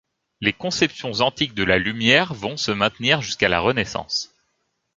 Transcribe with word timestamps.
Les 0.39 0.51
conceptions 0.51 1.13
antiques 1.21 1.53
de 1.53 1.63
la 1.63 1.77
lumière 1.77 2.33
vont 2.33 2.57
se 2.57 2.71
maintenir 2.71 3.21
jusqu'à 3.21 3.49
la 3.49 3.59
Renaissance. 3.59 4.33